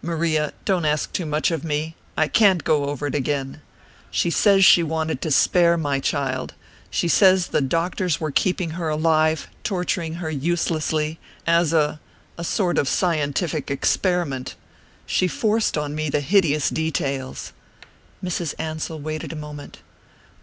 "Maria 0.00 0.54
don't 0.64 0.86
ask 0.86 1.12
too 1.12 1.26
much 1.26 1.50
of 1.50 1.62
me! 1.62 1.94
I 2.16 2.26
can't 2.26 2.64
go 2.64 2.86
over 2.86 3.06
it 3.06 3.14
again. 3.14 3.60
She 4.10 4.30
says 4.30 4.64
she 4.64 4.82
wanted 4.82 5.20
to 5.20 5.30
spare 5.30 5.76
my 5.76 6.00
child 6.00 6.54
she 6.88 7.06
says 7.06 7.48
the 7.48 7.60
doctors 7.60 8.18
were 8.18 8.30
keeping 8.30 8.70
her 8.80 8.88
alive, 8.88 9.46
torturing 9.62 10.14
her 10.24 10.30
uselessly, 10.30 11.18
as 11.46 11.74
a...a 11.74 12.44
sort 12.44 12.78
of 12.78 12.88
scientific 12.88 13.70
experiment.... 13.70 14.54
She 15.04 15.28
forced 15.28 15.76
on 15.76 15.94
me 15.94 16.08
the 16.08 16.20
hideous 16.20 16.70
details...." 16.70 17.52
Mrs. 18.24 18.54
Ansell 18.58 18.98
waited 19.00 19.34
a 19.34 19.36
moment. 19.36 19.80